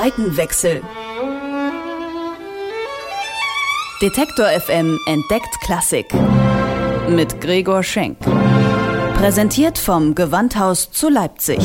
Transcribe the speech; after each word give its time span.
Seitenwechsel. 0.00 0.80
Detektor 4.00 4.46
FM 4.46 4.96
entdeckt 5.06 5.60
Klassik. 5.60 6.06
Mit 7.08 7.40
Gregor 7.40 7.82
Schenk. 7.82 8.16
Präsentiert 9.16 9.76
vom 9.76 10.14
Gewandhaus 10.14 10.92
zu 10.92 11.08
Leipzig. 11.08 11.58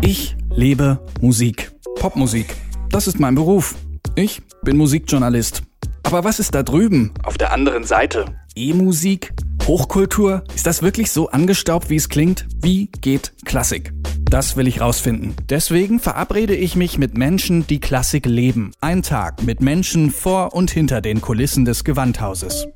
Ich 0.00 0.34
lebe 0.48 0.98
Musik. 1.20 1.72
Popmusik. 1.96 2.46
Das 2.88 3.06
ist 3.06 3.20
mein 3.20 3.34
Beruf. 3.34 3.74
Ich 4.14 4.40
bin 4.62 4.78
Musikjournalist. 4.78 5.62
Aber 6.04 6.24
was 6.24 6.38
ist 6.38 6.54
da 6.54 6.62
drüben? 6.62 7.12
Auf 7.22 7.36
der 7.36 7.52
anderen 7.52 7.84
Seite. 7.84 8.24
E-Musik? 8.54 9.34
Hochkultur? 9.66 10.42
Ist 10.54 10.66
das 10.66 10.80
wirklich 10.80 11.12
so 11.12 11.28
angestaubt, 11.28 11.90
wie 11.90 11.96
es 11.96 12.08
klingt? 12.08 12.46
Wie 12.62 12.86
geht 13.02 13.34
Klassik? 13.44 13.92
Das 14.30 14.56
will 14.56 14.68
ich 14.68 14.80
rausfinden. 14.80 15.34
Deswegen 15.48 15.98
verabrede 15.98 16.54
ich 16.54 16.76
mich 16.76 16.98
mit 16.98 17.18
Menschen, 17.18 17.66
die 17.66 17.80
Klassik 17.80 18.26
leben. 18.26 18.70
Ein 18.80 19.02
Tag 19.02 19.42
mit 19.42 19.60
Menschen 19.60 20.12
vor 20.12 20.54
und 20.54 20.70
hinter 20.70 21.00
den 21.00 21.20
Kulissen 21.20 21.64
des 21.64 21.82
Gewandhauses. 21.82 22.68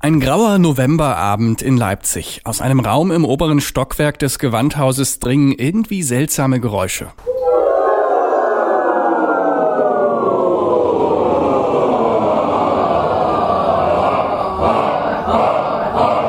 Ein 0.00 0.20
grauer 0.20 0.58
Novemberabend 0.58 1.62
in 1.62 1.78
Leipzig. 1.78 2.42
Aus 2.44 2.60
einem 2.60 2.80
Raum 2.80 3.10
im 3.10 3.24
oberen 3.24 3.62
Stockwerk 3.62 4.18
des 4.18 4.38
Gewandhauses 4.38 5.18
dringen 5.18 5.52
irgendwie 5.52 6.02
seltsame 6.02 6.60
Geräusche. 6.60 7.06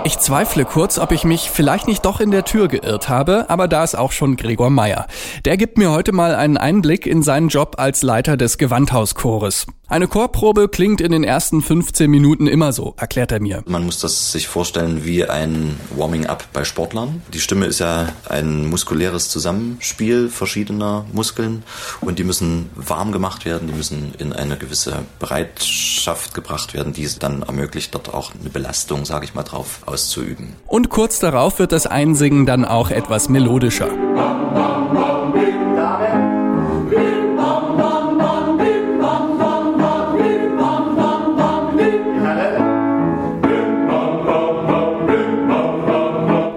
Ich 0.06 0.20
zweifle 0.20 0.66
kurz, 0.66 1.00
ob 1.00 1.12
ich 1.12 1.24
mich 1.24 1.50
vielleicht 1.50 1.88
nicht 1.88 2.06
doch 2.06 2.20
in 2.20 2.30
der 2.30 2.46
Tür 2.46 2.68
geirrt 2.68 3.10
habe, 3.10 3.50
aber 3.50 3.68
da 3.68 3.84
ist 3.84 3.98
auch 3.98 4.12
schon 4.12 4.36
Gregor 4.36 4.70
Meyer. 4.70 5.08
Der 5.46 5.58
gibt 5.58 5.80
mir 5.80 5.90
heute 5.90 6.12
mal 6.12 6.36
einen 6.36 6.58
Einblick 6.58 7.08
in 7.08 7.24
seinen 7.24 7.48
Job 7.48 7.78
als 7.80 8.04
Leiter 8.04 8.38
des 8.38 8.60
Gewandhauschores. 8.60 9.66
Eine 9.88 10.08
Chorprobe 10.08 10.68
klingt 10.68 11.00
in 11.00 11.12
den 11.12 11.24
ersten 11.24 11.62
15 11.62 12.10
Minuten 12.10 12.48
immer 12.48 12.74
so, 12.74 12.96
erklärt 12.98 13.32
er 13.32 13.40
mir. 13.40 13.64
Man 13.68 13.86
muss 13.86 14.00
das 14.00 14.32
sich 14.32 14.48
vorstellen 14.48 15.06
wie 15.06 15.26
ein 15.26 15.80
Warming-up 15.96 16.48
bei 16.54 16.64
Sportlern. 16.64 17.22
Die 17.34 17.40
Stimme 17.40 17.68
ist 17.68 17.80
ja 17.80 18.10
ein 18.28 18.68
muskuläres 18.68 19.30
Zusammenspiel 19.30 20.30
verschiedener 20.30 21.06
Muskeln 21.14 21.62
und 22.02 22.18
die 22.18 22.24
müssen 22.24 22.72
warm 22.76 23.12
gemacht 23.12 23.46
werden, 23.46 23.68
die 23.68 23.76
müssen 23.76 24.14
in 24.18 24.34
eine 24.34 24.58
gewisse 24.58 25.06
Bereitschaft 25.20 26.34
gebracht 26.34 26.74
werden, 26.74 26.92
die 26.92 27.04
es 27.04 27.20
dann 27.20 27.44
ermöglicht, 27.44 27.94
dort 27.94 28.12
auch 28.12 28.32
eine 28.40 28.50
Belastung, 28.50 29.06
sage 29.06 29.26
ich 29.26 29.36
mal, 29.36 29.44
drauf 29.44 29.82
auszuüben. 29.86 30.56
Und 30.66 30.90
kurz 30.90 31.20
darauf 31.20 31.60
wird 31.60 31.72
das 31.72 31.86
Einsingen 31.86 32.48
dann 32.48 32.66
auch 32.66 32.90
etwas 32.90 33.30
melodischer. 33.30 33.90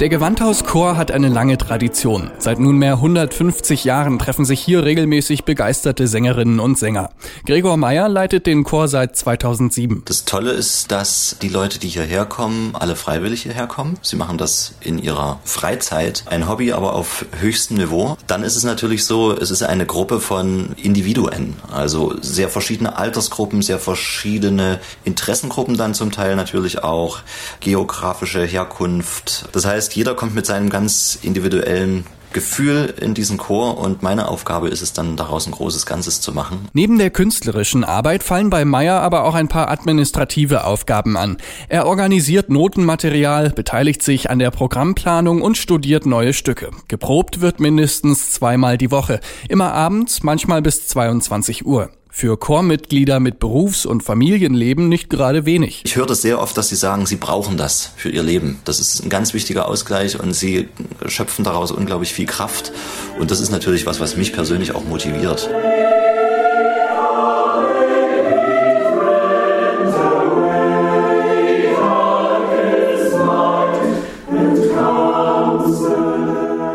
Der 0.09 0.17
Gewandhauschor 0.17 0.97
hat 0.97 1.11
eine 1.11 1.29
lange 1.29 1.59
Tradition. 1.59 2.31
Seit 2.39 2.59
nunmehr 2.59 2.95
150 2.95 3.85
Jahren 3.85 4.19
treffen 4.19 4.47
sich 4.47 4.59
hier 4.59 4.83
regelmäßig 4.83 5.45
begeisterte 5.45 6.09
Sängerinnen 6.09 6.61
und 6.61 6.79
Sänger. 6.79 7.11
Gregor 7.45 7.77
Meyer 7.77 8.09
leitet 8.09 8.47
den 8.47 8.65
Chor 8.65 8.89
seit 8.89 9.17
2007. 9.17 10.05
Das 10.07 10.25
Tolle 10.25 10.53
ist, 10.53 10.91
dass 10.93 11.37
die 11.43 11.51
Leute, 11.51 11.79
die 11.79 11.89
hierher 11.89 12.25
kommen, 12.25 12.71
alle 12.73 12.97
freiwillig 12.97 13.43
hierher 13.43 13.67
kommen. 13.67 13.99
Sie 14.01 14.17
machen 14.17 14.39
das 14.39 14.73
in 14.81 14.99
ihrer 14.99 15.41
Freizeit. 15.45 16.25
Ein 16.25 16.49
Hobby, 16.49 16.73
aber 16.73 16.95
auf 16.95 17.27
höchstem 17.39 17.77
Niveau. 17.77 18.17
Dann 18.27 18.45
ist 18.45 18.57
es 18.57 18.65
natürlich 18.65 19.05
so, 19.05 19.37
es 19.37 19.51
ist 19.51 19.63
eine 19.63 19.85
Gruppe 19.85 20.21
von 20.21 20.73
Individuen. 20.77 21.57
Also 21.71 22.15
sehr 22.23 22.49
verschiedene 22.49 22.97
Altersgruppen, 22.97 23.61
sehr 23.61 23.79
verschiedene 23.79 24.81
Interessengruppen 25.05 25.77
dann 25.77 25.93
zum 25.93 26.13
Teil 26.13 26.35
natürlich 26.35 26.83
auch. 26.83 27.19
Geografische 27.61 28.43
Herkunft. 28.43 29.51
Das 29.53 29.67
heißt, 29.67 29.98
jeder 29.99 30.15
kommt 30.15 30.33
mit 30.33 30.47
seinem 30.47 30.71
ganz 30.71 31.19
individuellen 31.23 32.07
Gefühl 32.33 32.95
in 33.01 33.15
diesen 33.15 33.37
Chor 33.37 33.79
und 33.79 34.01
meine 34.01 34.29
Aufgabe 34.29 34.69
ist 34.69 34.81
es 34.81 34.93
dann 34.93 35.17
daraus 35.17 35.49
ein 35.49 35.51
großes 35.51 35.87
Ganzes 35.87 36.21
zu 36.21 36.33
machen. 36.33 36.69
Neben 36.73 36.99
der 36.99 37.11
künstlerischen 37.11 37.83
Arbeit 37.83 38.23
fallen 38.23 38.49
bei 38.49 38.65
Meyer 38.65 39.01
aber 39.01 39.25
auch 39.25 39.35
ein 39.35 39.49
paar 39.49 39.69
administrative 39.69 40.63
Aufgaben 40.63 41.17
an. 41.17 41.39
Er 41.69 41.89
organisiert 41.89 42.49
Notenmaterial, 42.49 43.51
beteiligt 43.51 44.05
sich 44.05 44.31
an 44.31 44.39
der 44.39 44.53
Programmplanung 44.53 45.43
und 45.43 45.59
studiert 45.59 46.07
neue 46.07 46.33
Stücke. 46.33 46.71
Geprobt 46.87 47.41
wird 47.41 47.59
mindestens 47.59 48.31
zweimal 48.31 48.79
die 48.79 48.93
Woche, 48.93 49.19
immer 49.49 49.73
abends, 49.73 50.23
manchmal 50.23 50.63
bis 50.63 50.87
22 50.87 51.67
Uhr. 51.67 51.91
Für 52.11 52.37
Chormitglieder 52.39 53.21
mit 53.21 53.39
Berufs- 53.39 53.87
und 53.87 54.03
Familienleben 54.03 54.89
nicht 54.89 55.11
gerade 55.11 55.45
wenig. 55.47 55.83
Ich 55.85 55.97
höre 55.97 56.07
das 56.07 56.23
sehr 56.23 56.41
oft, 56.41 56.57
dass 56.57 56.69
sie 56.69 56.77
sagen, 56.77 57.07
sie 57.07 57.17
brauchen 57.17 57.57
das 57.57 57.93
für 57.97 58.09
ihr 58.09 58.23
Leben. 58.23 58.59
Das 58.65 58.81
ist 58.81 59.05
ein 59.05 59.09
ganz 59.09 59.35
wichtiger 59.35 59.69
Ausgleich 59.69 60.19
und 60.19 60.33
sie 60.33 60.69
schöpfen 61.07 61.45
daraus 61.45 61.71
unglaublich 61.71 62.13
viel 62.13 62.27
Kraft. 62.27 62.73
Und 63.21 63.31
das 63.31 63.41
ist 63.41 63.51
natürlich 63.51 63.87
was, 63.87 64.01
was 64.01 64.17
mich 64.17 64.33
persönlich 64.33 64.75
auch 64.75 64.85
motiviert. 64.85 65.49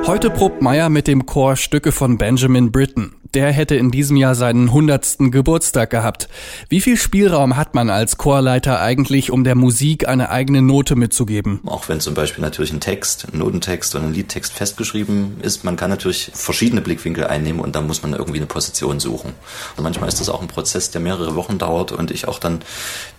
Heute 0.06 0.30
probt 0.30 0.62
Meyer 0.62 0.90
mit 0.90 1.08
dem 1.08 1.26
Chor 1.26 1.56
Stücke 1.56 1.92
von 1.92 2.18
Benjamin 2.18 2.72
Britten 2.72 3.16
der 3.34 3.52
hätte 3.52 3.76
in 3.76 3.92
diesem 3.92 4.18
Jahr 4.18 4.36
seinen 4.36 4.72
hundertsten 4.72 5.32
Geburtstag 5.32 5.90
gehabt. 5.90 6.30
Wie 6.70 6.82
viel 6.82 6.98
Spielraum 6.98 7.56
hat 7.56 7.74
man 7.76 7.90
als 7.90 8.18
Chorleiter 8.18 8.80
eigentlich, 8.80 9.32
um 9.32 9.44
der 9.44 9.56
Musik 9.56 10.08
eine 10.08 10.30
eigene 10.30 10.62
Note 10.62 10.96
mitzugeben? 10.96 11.62
Auch 11.66 11.90
wenn 11.90 12.00
zum 12.00 12.14
Beispiel 12.14 12.44
natürlich 12.44 12.72
ein 12.72 12.80
Text, 12.80 13.28
ein 13.34 13.40
Notentext 13.40 13.96
oder 13.96 14.06
ein 14.06 14.14
Liedtext 14.14 14.54
festgeschrieben 14.54 15.38
ist, 15.42 15.64
man 15.64 15.76
kann 15.76 15.90
natürlich 15.90 16.32
verschiedene 16.34 16.82
Blickwinkel 16.82 17.26
einnehmen 17.26 17.62
und 17.62 17.76
da 17.76 17.82
muss 17.82 18.04
man 18.04 18.14
irgendwie 18.14 18.40
eine 18.40 18.48
Position 18.48 19.00
suchen. 19.00 19.34
Und 19.78 19.84
manchmal 19.84 20.10
ist 20.10 20.20
das 20.20 20.30
auch 20.30 20.42
ein 20.42 20.48
Prozess, 20.48 20.92
der 20.92 21.02
mehrere 21.02 21.36
Wochen 21.36 21.58
dauert 21.58 21.92
und 21.92 22.12
ich 22.12 22.28
auch 22.28 22.40
dann 22.40 22.62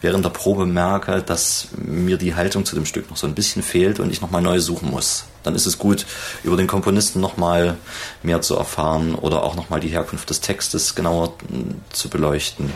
während 0.00 0.24
der 0.24 0.30
Probe 0.30 0.66
merke, 0.66 1.22
dass 1.22 1.68
mir 1.76 2.16
die 2.16 2.34
Haltung 2.34 2.64
zu 2.64 2.74
dem 2.74 2.86
Stück 2.86 3.10
noch 3.10 3.16
so 3.16 3.26
ein 3.26 3.34
bisschen 3.34 3.62
fehlt 3.62 4.00
und 4.00 4.10
ich 4.10 4.20
nochmal 4.20 4.42
neu 4.42 4.60
suchen 4.60 4.90
muss. 4.90 5.24
Dann 5.44 5.54
ist 5.54 5.66
es 5.66 5.78
gut, 5.78 6.06
über 6.42 6.56
den 6.56 6.66
Komponisten 6.66 7.20
nochmal 7.20 7.76
mehr 8.22 8.40
zu 8.40 8.56
erfahren 8.56 9.14
oder 9.14 9.42
auch 9.42 9.54
nochmal 9.54 9.78
die 9.78 9.88
Herkunft 9.88 10.03
Herkunft 10.04 10.28
des 10.28 10.40
Textes 10.40 10.94
genauer 10.94 11.34
hm, 11.48 11.80
zu 11.90 12.10
beleuchten. 12.10 12.70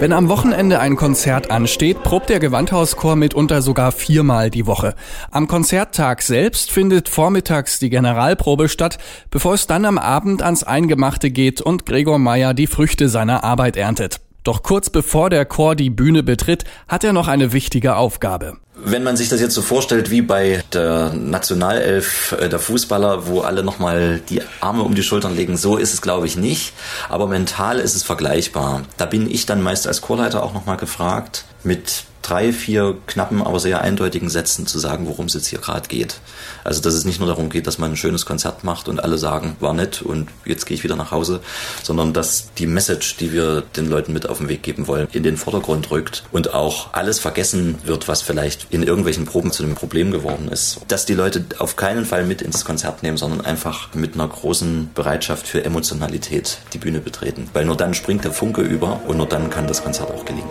Wenn 0.00 0.14
am 0.14 0.30
Wochenende 0.30 0.80
ein 0.80 0.96
Konzert 0.96 1.50
ansteht, 1.50 2.02
probt 2.02 2.30
der 2.30 2.40
Gewandhauschor 2.40 3.16
mitunter 3.16 3.60
sogar 3.60 3.92
viermal 3.92 4.48
die 4.48 4.66
Woche. 4.66 4.94
Am 5.30 5.46
Konzerttag 5.46 6.22
selbst 6.22 6.70
findet 6.70 7.10
vormittags 7.10 7.78
die 7.78 7.90
Generalprobe 7.90 8.70
statt, 8.70 8.96
bevor 9.30 9.52
es 9.52 9.66
dann 9.66 9.84
am 9.84 9.98
Abend 9.98 10.40
ans 10.40 10.64
Eingemachte 10.64 11.30
geht 11.30 11.60
und 11.60 11.84
Gregor 11.84 12.18
Meyer 12.18 12.54
die 12.54 12.66
Früchte 12.66 13.10
seiner 13.10 13.44
Arbeit 13.44 13.76
erntet. 13.76 14.22
Doch 14.42 14.62
kurz 14.62 14.90
bevor 14.90 15.30
der 15.30 15.44
Chor 15.44 15.76
die 15.76 15.90
Bühne 15.90 16.22
betritt, 16.22 16.64
hat 16.88 17.04
er 17.04 17.12
noch 17.12 17.28
eine 17.28 17.52
wichtige 17.52 17.96
Aufgabe. 17.96 18.56
Wenn 18.82 19.02
man 19.02 19.16
sich 19.16 19.28
das 19.28 19.40
jetzt 19.42 19.54
so 19.54 19.60
vorstellt 19.60 20.10
wie 20.10 20.22
bei 20.22 20.64
der 20.72 21.12
Nationalelf 21.12 22.34
äh, 22.40 22.48
der 22.48 22.58
Fußballer, 22.58 23.26
wo 23.26 23.40
alle 23.40 23.62
nochmal 23.62 24.20
die 24.30 24.40
Arme 24.60 24.84
um 24.84 24.94
die 24.94 25.02
Schultern 25.02 25.36
legen, 25.36 25.58
so 25.58 25.76
ist 25.76 25.92
es 25.92 26.00
glaube 26.00 26.26
ich 26.26 26.36
nicht. 26.36 26.72
Aber 27.10 27.26
mental 27.26 27.78
ist 27.78 27.94
es 27.94 28.02
vergleichbar. 28.02 28.82
Da 28.96 29.04
bin 29.04 29.30
ich 29.30 29.44
dann 29.44 29.62
meist 29.62 29.86
als 29.86 30.00
Chorleiter 30.00 30.42
auch 30.42 30.54
nochmal 30.54 30.78
gefragt, 30.78 31.44
mit 31.62 32.04
drei, 32.30 32.52
vier 32.52 32.96
knappen, 33.06 33.42
aber 33.42 33.58
sehr 33.58 33.80
eindeutigen 33.80 34.28
Sätzen 34.28 34.66
zu 34.66 34.78
sagen, 34.78 35.08
worum 35.08 35.26
es 35.26 35.34
jetzt 35.34 35.48
hier 35.48 35.58
gerade 35.58 35.88
geht. 35.88 36.20
Also 36.62 36.80
dass 36.80 36.94
es 36.94 37.04
nicht 37.04 37.18
nur 37.18 37.28
darum 37.28 37.50
geht, 37.50 37.66
dass 37.66 37.78
man 37.78 37.90
ein 37.90 37.96
schönes 37.96 38.24
Konzert 38.24 38.62
macht 38.62 38.88
und 38.88 39.02
alle 39.02 39.18
sagen, 39.18 39.56
war 39.58 39.74
nett 39.74 40.00
und 40.02 40.28
jetzt 40.44 40.66
gehe 40.66 40.76
ich 40.76 40.84
wieder 40.84 40.94
nach 40.94 41.10
Hause, 41.10 41.40
sondern 41.82 42.12
dass 42.12 42.52
die 42.54 42.66
Message, 42.66 43.16
die 43.16 43.32
wir 43.32 43.62
den 43.76 43.88
Leuten 43.88 44.12
mit 44.12 44.28
auf 44.28 44.38
den 44.38 44.48
Weg 44.48 44.62
geben 44.62 44.86
wollen, 44.86 45.08
in 45.12 45.24
den 45.24 45.36
Vordergrund 45.36 45.90
rückt 45.90 46.22
und 46.30 46.54
auch 46.54 46.92
alles 46.92 47.18
vergessen 47.18 47.78
wird, 47.84 48.06
was 48.06 48.22
vielleicht 48.22 48.68
in 48.70 48.84
irgendwelchen 48.84 49.24
Proben 49.24 49.50
zu 49.50 49.64
einem 49.64 49.74
Problem 49.74 50.12
geworden 50.12 50.48
ist. 50.48 50.80
Dass 50.86 51.06
die 51.06 51.14
Leute 51.14 51.44
auf 51.58 51.74
keinen 51.74 52.06
Fall 52.06 52.24
mit 52.24 52.42
ins 52.42 52.64
Konzert 52.64 53.02
nehmen, 53.02 53.16
sondern 53.16 53.40
einfach 53.40 53.92
mit 53.94 54.14
einer 54.14 54.28
großen 54.28 54.90
Bereitschaft 54.94 55.48
für 55.48 55.64
Emotionalität 55.64 56.58
die 56.72 56.78
Bühne 56.78 57.00
betreten. 57.00 57.48
Weil 57.54 57.64
nur 57.64 57.76
dann 57.76 57.94
springt 57.94 58.24
der 58.24 58.32
Funke 58.32 58.60
über 58.60 59.00
und 59.08 59.16
nur 59.16 59.26
dann 59.26 59.50
kann 59.50 59.66
das 59.66 59.82
Konzert 59.82 60.10
auch 60.10 60.24
gelingen. 60.24 60.48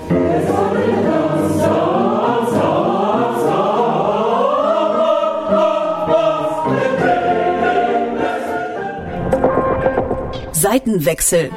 Seitenwechsel. 10.52 11.50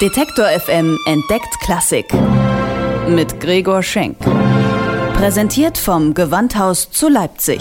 Detektor 0.00 0.46
FM 0.46 0.98
entdeckt 1.04 1.60
Klassik. 1.60 2.06
Mit 3.08 3.38
Gregor 3.40 3.82
Schenk. 3.82 4.16
Präsentiert 5.14 5.76
vom 5.76 6.14
Gewandhaus 6.14 6.90
zu 6.90 7.08
Leipzig. 7.08 7.60